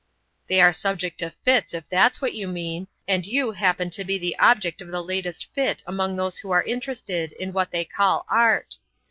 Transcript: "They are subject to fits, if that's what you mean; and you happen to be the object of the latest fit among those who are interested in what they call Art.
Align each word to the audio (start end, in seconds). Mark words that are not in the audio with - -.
"They 0.47 0.59
are 0.61 0.73
subject 0.73 1.19
to 1.19 1.29
fits, 1.43 1.75
if 1.75 1.87
that's 1.87 2.19
what 2.19 2.33
you 2.33 2.47
mean; 2.47 2.87
and 3.07 3.23
you 3.23 3.51
happen 3.51 3.91
to 3.91 4.03
be 4.03 4.17
the 4.17 4.35
object 4.39 4.81
of 4.81 4.87
the 4.87 5.03
latest 5.03 5.53
fit 5.53 5.83
among 5.85 6.15
those 6.15 6.39
who 6.39 6.49
are 6.49 6.63
interested 6.63 7.33
in 7.33 7.53
what 7.53 7.69
they 7.69 7.85
call 7.85 8.25
Art. 8.27 8.79